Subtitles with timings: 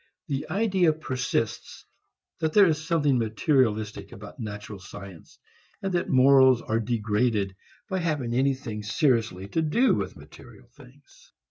[0.29, 1.85] The idea persists
[2.39, 5.37] that there is something materialistic about natural science
[5.83, 7.55] and that morals are degraded
[7.87, 11.33] by having anything seriously to do with material things.